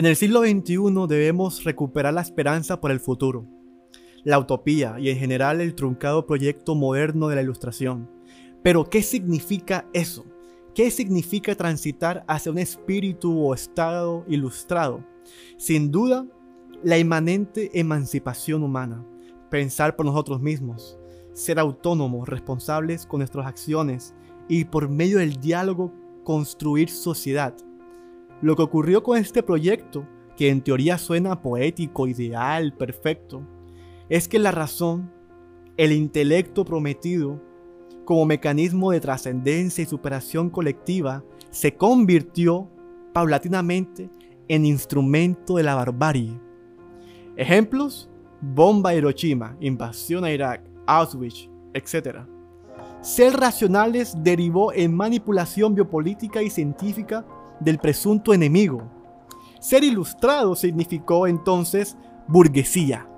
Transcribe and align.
En 0.00 0.06
el 0.06 0.16
siglo 0.16 0.40
XXI 0.40 1.06
debemos 1.06 1.62
recuperar 1.62 2.14
la 2.14 2.22
esperanza 2.22 2.80
por 2.80 2.90
el 2.90 3.00
futuro, 3.00 3.46
la 4.24 4.38
utopía 4.38 4.98
y 4.98 5.10
en 5.10 5.18
general 5.18 5.60
el 5.60 5.74
truncado 5.74 6.24
proyecto 6.24 6.74
moderno 6.74 7.28
de 7.28 7.36
la 7.36 7.42
ilustración. 7.42 8.10
Pero, 8.62 8.88
¿qué 8.88 9.02
significa 9.02 9.86
eso? 9.92 10.24
¿Qué 10.74 10.90
significa 10.90 11.54
transitar 11.54 12.24
hacia 12.28 12.50
un 12.50 12.56
espíritu 12.56 13.44
o 13.44 13.52
estado 13.52 14.24
ilustrado? 14.26 15.04
Sin 15.58 15.90
duda, 15.90 16.26
la 16.82 16.96
inmanente 16.96 17.68
emancipación 17.78 18.62
humana, 18.62 19.06
pensar 19.50 19.96
por 19.96 20.06
nosotros 20.06 20.40
mismos, 20.40 20.98
ser 21.34 21.58
autónomos, 21.58 22.26
responsables 22.26 23.04
con 23.04 23.18
nuestras 23.18 23.46
acciones 23.46 24.14
y 24.48 24.64
por 24.64 24.88
medio 24.88 25.18
del 25.18 25.38
diálogo 25.38 25.92
construir 26.24 26.88
sociedad. 26.88 27.54
Lo 28.42 28.56
que 28.56 28.62
ocurrió 28.62 29.02
con 29.02 29.18
este 29.18 29.42
proyecto, 29.42 30.06
que 30.36 30.48
en 30.48 30.62
teoría 30.62 30.96
suena 30.96 31.42
poético, 31.42 32.06
ideal, 32.06 32.72
perfecto, 32.72 33.42
es 34.08 34.28
que 34.28 34.38
la 34.38 34.50
razón, 34.50 35.12
el 35.76 35.92
intelecto 35.92 36.64
prometido, 36.64 37.42
como 38.04 38.24
mecanismo 38.24 38.90
de 38.90 39.00
trascendencia 39.00 39.82
y 39.82 39.86
superación 39.86 40.48
colectiva, 40.50 41.22
se 41.50 41.76
convirtió 41.76 42.68
paulatinamente 43.12 44.10
en 44.48 44.64
instrumento 44.64 45.56
de 45.56 45.62
la 45.62 45.74
barbarie. 45.74 46.40
Ejemplos, 47.36 48.08
bomba 48.40 48.94
Hiroshima, 48.94 49.56
invasión 49.60 50.24
a 50.24 50.30
Irak, 50.32 50.62
Auschwitz, 50.86 51.48
etc. 51.74 52.20
Ser 53.02 53.34
racionales 53.34 54.14
derivó 54.22 54.72
en 54.72 54.94
manipulación 54.94 55.74
biopolítica 55.74 56.42
y 56.42 56.50
científica 56.50 57.24
del 57.60 57.78
presunto 57.78 58.34
enemigo. 58.34 58.82
Ser 59.60 59.84
ilustrado 59.84 60.56
significó 60.56 61.26
entonces 61.26 61.96
burguesía, 62.26 63.08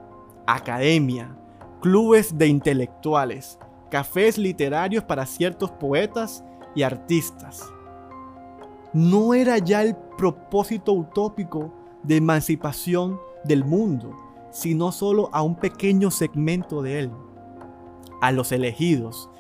academia, 0.47 1.37
clubes 1.81 2.37
de 2.37 2.49
intelectuales, 2.49 3.59
cafés 3.91 4.39
literarios 4.39 5.05
para 5.05 5.27
ciertos 5.27 5.71
poetas 5.71 6.45
y 6.75 6.83
artistas. 6.83 7.73
No 8.93 9.35
era 9.35 9.59
ya 9.59 9.83
el 9.83 9.97
propósito 10.17 10.93
utópico 10.93 11.73
de 12.03 12.17
emancipación 12.17 13.19
del 13.45 13.65
mundo, 13.65 14.17
sino 14.51 14.93
solo 14.93 15.31
a 15.33 15.43
un 15.43 15.57
pequeño 15.57 16.11
segmento 16.11 16.83
de 16.83 17.01
él, 17.01 17.11
a 18.21 18.33
los 18.33 18.53
elegidos, 18.53 19.31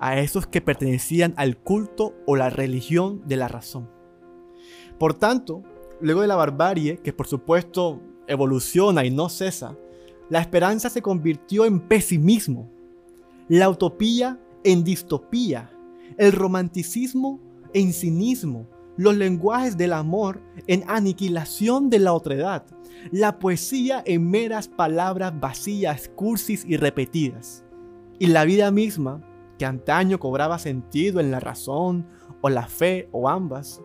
a 0.00 0.18
esos 0.18 0.46
que 0.46 0.60
pertenecían 0.60 1.34
al 1.36 1.56
culto 1.56 2.14
o 2.26 2.36
la 2.36 2.50
religión 2.50 3.22
de 3.26 3.36
la 3.36 3.48
razón. 3.48 3.90
Por 4.98 5.14
tanto, 5.14 5.62
luego 6.00 6.22
de 6.22 6.26
la 6.26 6.36
barbarie, 6.36 6.98
que 6.98 7.12
por 7.12 7.26
supuesto 7.26 8.00
evoluciona 8.26 9.04
y 9.04 9.10
no 9.10 9.28
cesa, 9.28 9.76
la 10.28 10.40
esperanza 10.40 10.90
se 10.90 11.02
convirtió 11.02 11.64
en 11.64 11.80
pesimismo, 11.80 12.70
la 13.48 13.68
utopía 13.68 14.40
en 14.64 14.82
distopía, 14.82 15.70
el 16.18 16.32
romanticismo 16.32 17.40
en 17.72 17.92
cinismo, 17.92 18.68
los 18.96 19.14
lenguajes 19.16 19.76
del 19.76 19.92
amor 19.92 20.40
en 20.66 20.82
aniquilación 20.88 21.90
de 21.90 21.98
la 21.98 22.12
otredad, 22.12 22.64
la 23.12 23.38
poesía 23.38 24.02
en 24.04 24.28
meras 24.28 24.68
palabras 24.68 25.38
vacías, 25.38 26.10
cursis 26.14 26.64
y 26.66 26.76
repetidas, 26.76 27.64
y 28.18 28.26
la 28.26 28.44
vida 28.44 28.70
misma, 28.70 29.22
que 29.58 29.66
antaño 29.66 30.18
cobraba 30.18 30.58
sentido 30.58 31.20
en 31.20 31.30
la 31.30 31.40
razón 31.40 32.06
o 32.40 32.48
la 32.48 32.66
fe 32.66 33.08
o 33.12 33.28
ambas, 33.28 33.80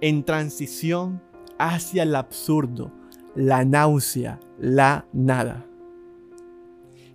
en 0.00 0.24
transición 0.24 1.22
hacia 1.58 2.04
el 2.04 2.14
absurdo, 2.14 2.92
la 3.34 3.64
náusea, 3.64 4.40
la 4.58 5.06
nada. 5.12 5.66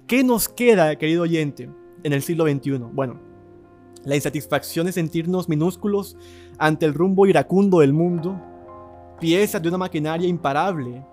¿Qué 0.08 0.24
nos 0.24 0.50
queda, 0.50 0.96
querido 0.98 1.24
oyente, 1.24 1.70
en 2.04 2.14
el 2.14 2.22
siglo 2.22 2.46
XXI? 2.46 2.78
Bueno, 2.92 3.20
la 4.04 4.16
insatisfacción 4.16 4.86
de 4.86 4.92
sentirnos 4.92 5.48
minúsculos 5.48 6.18
ante 6.58 6.86
el 6.86 6.94
rumbo 6.94 7.26
iracundo 7.26 7.80
del 7.80 7.94
mundo, 7.94 8.40
piezas 9.20 9.62
de 9.62 9.70
una 9.70 9.78
maquinaria 9.78 10.28
imparable, 10.28 11.06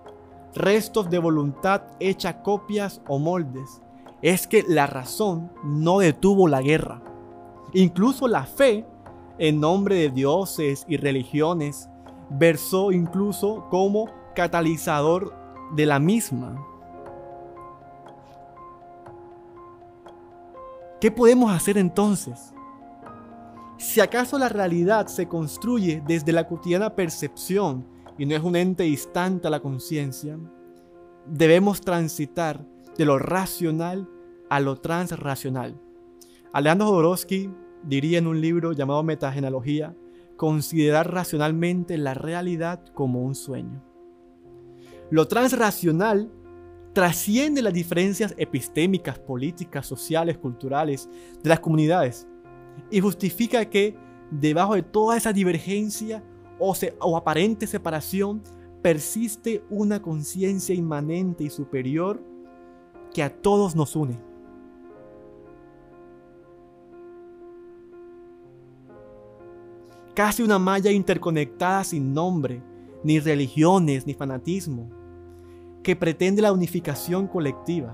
restos 0.53 1.09
de 1.09 1.19
voluntad 1.19 1.83
hecha 1.99 2.41
copias 2.41 3.01
o 3.07 3.17
moldes, 3.17 3.81
es 4.21 4.45
que 4.45 4.63
la 4.67 4.87
razón 4.87 5.51
no 5.63 5.99
detuvo 5.99 6.47
la 6.47 6.61
guerra. 6.61 7.01
Incluso 7.73 8.27
la 8.27 8.45
fe, 8.45 8.85
en 9.37 9.59
nombre 9.59 9.95
de 9.95 10.09
dioses 10.09 10.85
y 10.87 10.97
religiones, 10.97 11.89
versó 12.29 12.91
incluso 12.91 13.67
como 13.69 14.09
catalizador 14.35 15.33
de 15.75 15.85
la 15.85 15.99
misma. 15.99 16.65
¿Qué 20.99 21.09
podemos 21.09 21.51
hacer 21.51 21.77
entonces? 21.77 22.53
Si 23.77 23.99
acaso 23.99 24.37
la 24.37 24.49
realidad 24.49 25.07
se 25.07 25.27
construye 25.27 26.03
desde 26.05 26.31
la 26.31 26.47
cotidiana 26.47 26.95
percepción 26.95 27.87
y 28.17 28.27
no 28.27 28.35
es 28.35 28.43
un 28.43 28.55
ente 28.55 28.83
distante 28.83 29.47
a 29.47 29.49
la 29.49 29.59
conciencia, 29.59 30.37
debemos 31.25 31.81
transitar 31.81 32.63
de 32.95 33.05
lo 33.05 33.17
racional 33.17 34.07
a 34.49 34.59
lo 34.59 34.75
transracional. 34.75 35.81
Alejandro 36.53 36.87
Jodorowsky 36.87 37.49
diría 37.83 38.19
en 38.19 38.27
un 38.27 38.41
libro 38.41 38.73
llamado 38.73 39.03
Metagenealogía, 39.03 39.95
considerar 40.37 41.13
racionalmente 41.13 41.97
la 41.97 42.13
realidad 42.13 42.83
como 42.93 43.21
un 43.21 43.35
sueño. 43.35 43.83
Lo 45.09 45.27
transracional 45.27 46.31
trasciende 46.93 47.61
las 47.61 47.73
diferencias 47.73 48.33
epistémicas, 48.37 49.19
políticas, 49.19 49.85
sociales, 49.85 50.37
culturales 50.37 51.09
de 51.43 51.49
las 51.49 51.59
comunidades 51.59 52.27
y 52.89 52.99
justifica 52.99 53.65
que 53.65 53.95
debajo 54.29 54.75
de 54.75 54.83
toda 54.83 55.17
esa 55.17 55.33
divergencia 55.33 56.23
o, 56.59 56.73
o 56.99 57.17
aparente 57.17 57.67
separación 57.67 58.41
persiste 58.81 59.63
una 59.69 60.01
conciencia 60.01 60.73
inmanente 60.73 61.43
y 61.43 61.49
superior 61.49 62.23
que 63.13 63.23
a 63.23 63.29
todos 63.29 63.75
nos 63.75 63.95
une. 63.95 64.30
Casi 70.13 70.43
una 70.43 70.59
malla 70.59 70.91
interconectada 70.91 71.85
sin 71.85 72.13
nombre, 72.13 72.61
ni 73.01 73.19
religiones, 73.19 74.05
ni 74.05 74.13
fanatismo, 74.13 74.89
que 75.83 75.95
pretende 75.95 76.41
la 76.41 76.51
unificación 76.51 77.27
colectiva. 77.27 77.93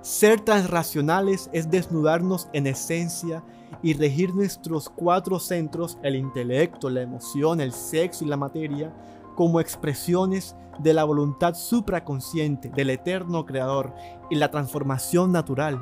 Ser 0.00 0.40
transracionales 0.40 1.48
es 1.52 1.70
desnudarnos 1.70 2.48
en 2.52 2.66
esencia 2.66 3.44
y 3.82 3.92
regir 3.92 4.34
nuestros 4.34 4.88
cuatro 4.88 5.38
centros, 5.38 5.96
el 6.02 6.16
intelecto, 6.16 6.90
la 6.90 7.02
emoción, 7.02 7.60
el 7.60 7.72
sexo 7.72 8.24
y 8.24 8.28
la 8.28 8.36
materia, 8.36 8.92
como 9.36 9.60
expresiones 9.60 10.56
de 10.80 10.92
la 10.92 11.04
voluntad 11.04 11.54
supraconsciente 11.54 12.68
del 12.68 12.90
eterno 12.90 13.46
creador 13.46 13.94
y 14.28 14.34
la 14.34 14.50
transformación 14.50 15.30
natural. 15.30 15.80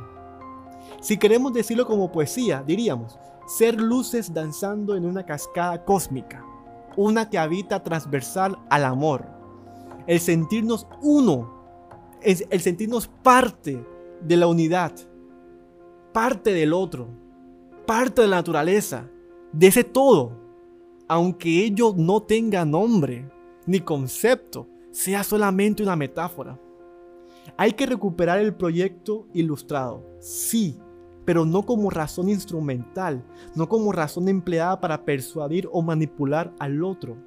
Si 1.00 1.16
queremos 1.16 1.54
decirlo 1.54 1.86
como 1.86 2.12
poesía, 2.12 2.62
diríamos, 2.66 3.18
ser 3.48 3.80
luces 3.80 4.34
danzando 4.34 4.94
en 4.94 5.06
una 5.06 5.24
cascada 5.24 5.82
cósmica, 5.84 6.44
una 6.96 7.30
que 7.30 7.38
habita 7.38 7.82
transversal 7.82 8.58
al 8.68 8.84
amor, 8.84 9.24
el 10.06 10.20
sentirnos 10.20 10.86
uno, 11.00 11.58
el 12.22 12.60
sentirnos 12.60 13.08
parte 13.08 13.82
de 14.20 14.36
la 14.36 14.46
unidad, 14.48 14.92
parte 16.12 16.52
del 16.52 16.74
otro, 16.74 17.08
parte 17.86 18.20
de 18.20 18.28
la 18.28 18.36
naturaleza, 18.36 19.08
de 19.52 19.68
ese 19.68 19.82
todo, 19.82 20.32
aunque 21.08 21.64
ello 21.64 21.94
no 21.96 22.22
tenga 22.22 22.66
nombre 22.66 23.30
ni 23.64 23.80
concepto, 23.80 24.68
sea 24.90 25.24
solamente 25.24 25.82
una 25.82 25.96
metáfora. 25.96 26.60
Hay 27.56 27.72
que 27.72 27.86
recuperar 27.86 28.40
el 28.40 28.54
proyecto 28.54 29.26
ilustrado, 29.32 30.04
sí, 30.20 30.78
pero 31.28 31.44
no 31.44 31.66
como 31.66 31.90
razón 31.90 32.30
instrumental, 32.30 33.22
no 33.54 33.68
como 33.68 33.92
razón 33.92 34.30
empleada 34.30 34.80
para 34.80 35.04
persuadir 35.04 35.68
o 35.70 35.82
manipular 35.82 36.54
al 36.58 36.82
otro, 36.82 37.18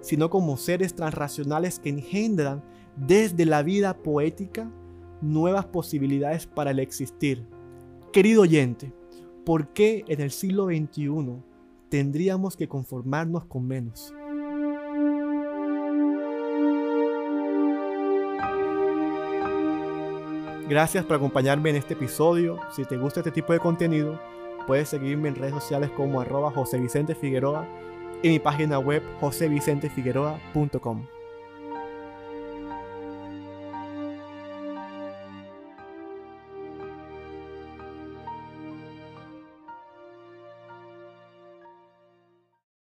sino 0.00 0.30
como 0.30 0.56
seres 0.56 0.94
transracionales 0.94 1.80
que 1.80 1.88
engendran 1.88 2.62
desde 2.94 3.44
la 3.46 3.64
vida 3.64 4.04
poética 4.04 4.70
nuevas 5.20 5.66
posibilidades 5.66 6.46
para 6.46 6.70
el 6.70 6.78
existir. 6.78 7.44
Querido 8.12 8.42
oyente, 8.42 8.94
¿por 9.44 9.72
qué 9.72 10.04
en 10.06 10.20
el 10.20 10.30
siglo 10.30 10.66
XXI 10.66 11.42
tendríamos 11.88 12.56
que 12.56 12.68
conformarnos 12.68 13.46
con 13.46 13.66
menos? 13.66 14.14
Gracias 20.70 21.04
por 21.04 21.16
acompañarme 21.16 21.70
en 21.70 21.76
este 21.76 21.94
episodio. 21.94 22.60
Si 22.70 22.84
te 22.84 22.96
gusta 22.96 23.18
este 23.18 23.32
tipo 23.32 23.52
de 23.52 23.58
contenido, 23.58 24.20
puedes 24.68 24.88
seguirme 24.88 25.28
en 25.28 25.34
redes 25.34 25.52
sociales 25.52 25.90
como 25.96 26.20
arroba 26.20 26.52
José 26.52 26.78
Vicente 26.78 27.16
Figueroa 27.16 27.66
y 28.22 28.28
mi 28.28 28.38
página 28.38 28.78
web 28.78 29.02
josevicentefigueroa.com. 29.18 31.06